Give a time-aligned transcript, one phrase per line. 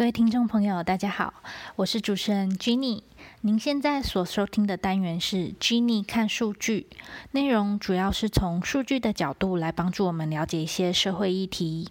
[0.00, 1.34] 各位听众朋友，大家好，
[1.76, 3.02] 我是主持人 Jenny。
[3.42, 6.86] 您现在所收听的单元是 Jenny 看数据，
[7.32, 11.90] 内容主要是从数据的角度来帮助我们了解一些社会议题。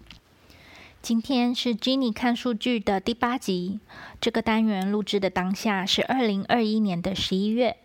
[1.00, 3.78] 今天是 Jenny 看数据的第八集。
[4.20, 7.76] 这个单元录制的当下是二零二一年的十一月。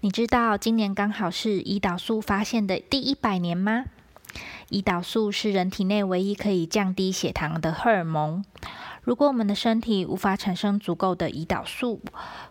[0.00, 3.84] 你知道今年刚好是胰岛素发现的第一百年吗？
[4.70, 8.44] 胰岛素是人体内唯一可以降低血糖的荷尔蒙。
[9.10, 12.00] 如果我们的身体无法产生足够的胰岛素，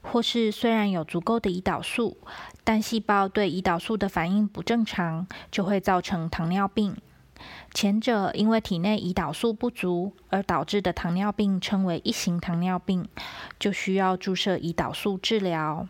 [0.01, 2.17] 或是虽然有足够的胰岛素，
[2.65, 6.97] 但细胞对胰岛素的反应不正常，就会造成糖尿病。
[7.73, 13.07] 前者因为体内胰岛素不足而导致的糖尿病称为一型糖尿病，
[13.57, 15.87] 就需要注射胰岛素治疗。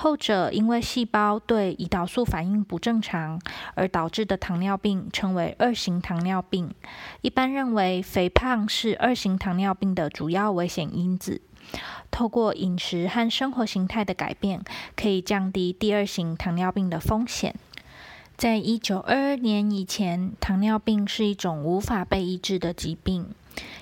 [0.00, 3.40] 后者因为细胞对胰岛素反应不正常
[3.74, 6.72] 而导致的糖尿病称为二型糖尿病。
[7.20, 11.42] 一般认为，肥胖是二型糖尿病的主要危险因子。
[12.12, 14.62] 透过饮食和生活形态的改变，
[14.96, 17.56] 可以降低第二型糖尿病的风险。
[18.36, 23.26] 在一九二二年以前，糖尿病是一种无法被医治的疾病。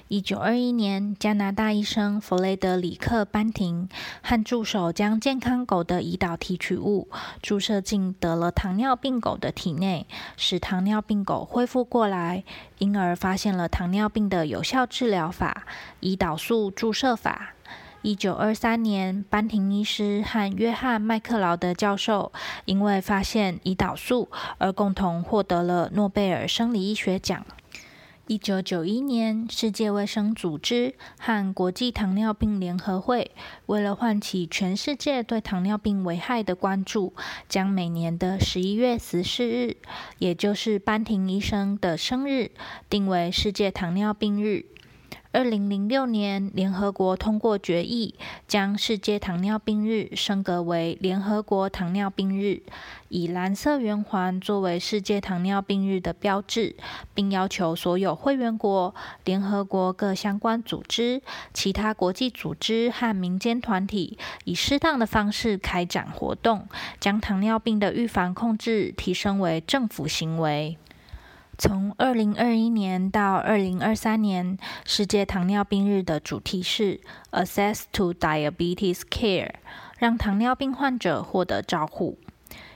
[0.09, 3.89] 一九二一年，加拿大医生弗雷德里克·班廷
[4.23, 7.09] 和助手将健康狗的胰岛提取物
[7.43, 12.45] 注射进得了糖尿病狗的体内，使糖尿病狗恢复过来，
[12.79, 15.67] 因而发现了糖尿病的有效治疗法——
[16.01, 17.55] 胰岛素注射法。
[18.03, 22.31] 一九二三年，班廷医师和约翰·麦克劳德教授
[22.65, 27.45] 因为发现胰岛素而共同获得了诺贝尔生理医学奖。
[28.29, 33.31] 一九九一年，世界卫生组织和国际糖尿病联合会
[33.67, 37.15] 为了唤起全世界对糖尿病危害的关注，
[37.49, 39.77] 将每年的十一月十四日，
[40.19, 42.51] 也就是班廷医生的生日，
[42.91, 44.67] 定为世界糖尿病日。
[45.37, 48.15] 二零零六年，联合国通过决议，
[48.49, 52.63] 将世界糖尿病日升格为联合国糖尿病日，
[53.11, 56.75] 以蓝色圆环作为世界糖尿病日的标志，
[57.13, 58.95] 并要求所有会员国、
[59.27, 61.21] 联合国各相关组织、
[61.53, 66.67] 其他国际组织和民间团体，以适当的方式开展活动，
[66.99, 70.79] 将糖尿病的预防控制提升为政府行为。
[71.59, 77.01] 从二零二一年到二零二三年，世界糖尿病日的主题是
[77.31, 79.55] “Access to Diabetes Care”，
[79.99, 82.19] 让糖尿病患者获得照护。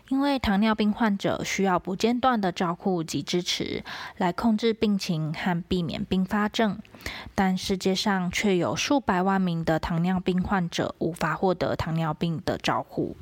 [0.09, 3.85] 因为糖尿病患者需要不间断的照护及支持，
[4.17, 6.79] 来控制病情和避免并发症，
[7.35, 13.15] 但世界上却有数百万名的糖尿病患者无法获得糖尿病的照护。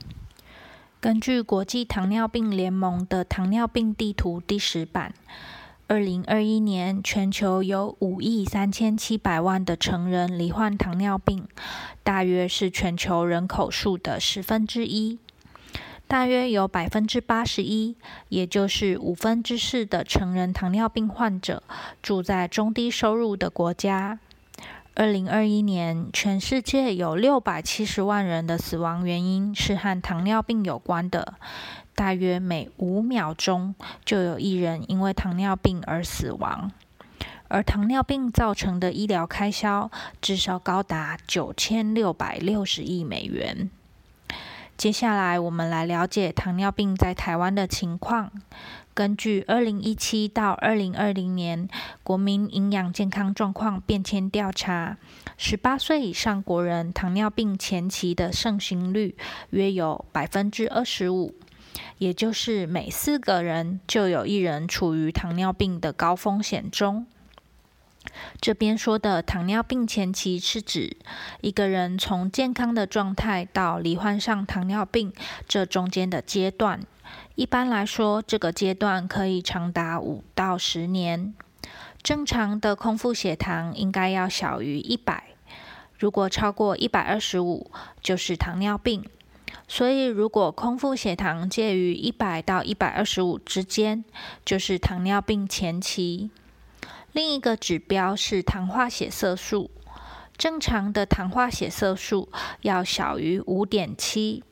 [1.01, 5.15] 根据国际糖尿病联盟的糖尿病地图第十版，
[5.87, 11.47] 二零二一年全球有五亿三千七百万的成人罹患糖尿病，
[12.03, 15.21] 大约是全球人口数的十分之一。
[16.09, 17.95] 大约有百分之八十一，
[18.29, 21.63] 也就是五分之四的成人糖尿病患者
[22.03, 24.19] 住在中低收入的国家。
[24.99, 31.35] 二零二一年，全世界有六百七十万人的死亡原因是和糖尿病有关的，
[31.95, 36.73] 大约每五秒钟就有一人因为糖尿病而死亡，
[37.47, 39.89] 而糖尿病造成的医疗开销
[40.21, 43.71] 至少高达九千六百六十亿美元。
[44.79, 48.31] 接下来，我们来了解糖尿病在台湾的情况。
[48.95, 51.69] 根据二零一七到二零二零年
[52.05, 54.97] 国民营养健康状况变迁调查，
[55.37, 59.17] 十八岁以上国人糖尿病前期的盛行率
[59.51, 61.35] 约有百分之二十五，
[61.99, 67.05] 也就是每四个人就有一人处于糖尿病的高风险中。
[68.41, 70.97] 这边说的糖尿病前期是指
[71.41, 75.13] 一个人从健康的状态到罹患上糖尿病
[75.47, 76.81] 这中间的阶段。
[77.35, 81.35] 一般来说，这个阶段可以长达五到十年。
[82.03, 85.25] 正常的空腹血糖应该要小于一百，
[85.99, 89.05] 如果超过一百二十五，就是糖尿病。
[89.67, 94.05] 所以，如果空腹血糖介于一百到一百二十五之间，
[94.45, 96.31] 就是糖尿病前期。
[97.19, 99.73] 另一个指标是糖化血色素，
[100.37, 102.29] 正常的糖化血色素
[102.61, 104.45] 要小于五点七。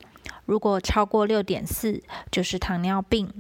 [0.46, 3.32] 如果超过六点四，就是糖尿病。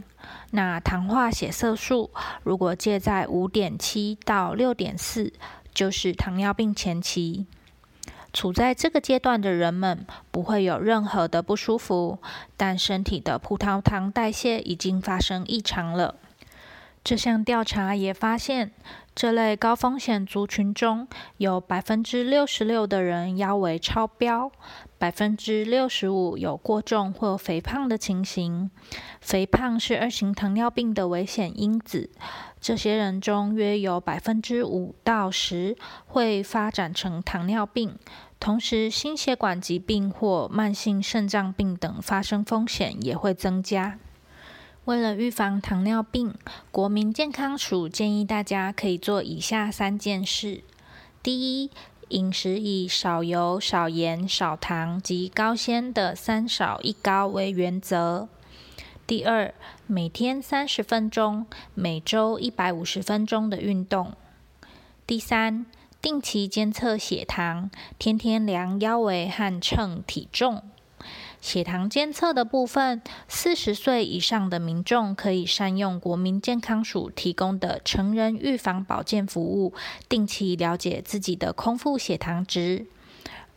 [0.52, 2.12] 那糖化血色素
[2.44, 5.32] 如果介在五点七到六点四，
[5.74, 7.46] 就是糖尿病前期。
[8.32, 12.20] 处在这个阶段的人们不会有任何的不舒服，
[12.56, 16.14] 但身体的葡萄糖代谢已经发生异常了。
[17.06, 18.72] 这项调查也发现，
[19.14, 21.06] 这类高风险族群中
[21.36, 24.50] 有百分之六十六的人腰围超标，
[24.98, 28.72] 百分之六十五有过重或肥胖的情形。
[29.20, 32.10] 肥胖是二型糖尿病的危险因子。
[32.60, 35.76] 这些人中约有百分之五到十
[36.06, 37.96] 会发展成糖尿病，
[38.40, 44.00] 同时心血管疾病或慢性肾脏病等发生风险也会增加。
[44.86, 46.32] 为了预防糖尿病，
[46.70, 50.62] 国民健康署建议大家可以做以下三件事：
[51.24, 51.72] 第一，
[52.10, 58.28] 饮食以少油、少盐、少糖及高纤的“三少一高”为原则；
[59.08, 59.52] 第二，
[59.88, 64.12] 每天三十分钟，每周一百五十分钟的运动；
[65.04, 65.66] 第三，
[66.00, 70.62] 定期监测血糖，天天量腰围和称体重。
[71.46, 79.72] 血糖监测的部分，四十岁以上的民众可以善用国民健康署提供的成人预防保健服务，
[80.08, 82.86] 定期了解自己的空腹血糖值。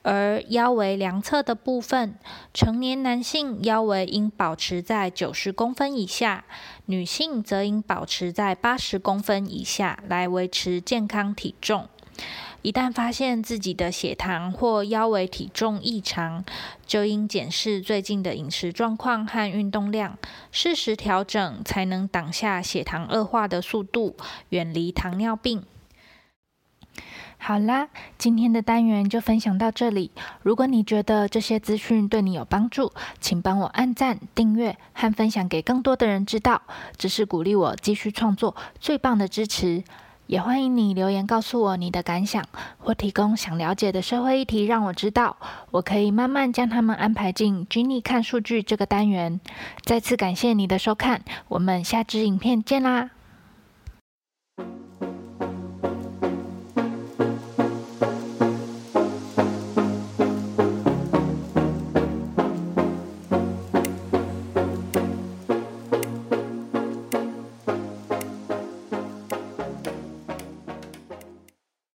[0.04, 2.14] 而腰围量测的部分，
[2.54, 6.46] 成年男性腰围应保持在九十公分以下，
[6.86, 11.90] 女性则应保持在八十公分以下，来维持健康体重。
[12.62, 16.44] 一旦发现自己的血糖或腰围体重异常，
[16.86, 20.18] 就应检视最近的饮食状况和运动量，
[20.52, 24.18] 适时调整，才能挡下血糖恶化的速度，
[24.50, 25.64] 远离糖尿病。
[27.38, 30.12] 好啦，今天的单元就分享到这里。
[30.44, 32.92] 如果你觉得这些资讯对你有帮助，
[33.22, 36.62] 请帮我按赞、订阅和分享给更多的人知道，
[36.98, 39.86] 这是鼓励我继续创作最棒的支持。
[40.30, 42.46] 也欢迎你留言告诉我你的感想
[42.78, 45.38] 或提供想了解的社会议题让我知道。
[45.72, 49.40] 我可以慢慢将他们安排进军力看数据这个单元。
[49.84, 53.10] 再次感谢你的收看我们下支影片见啦。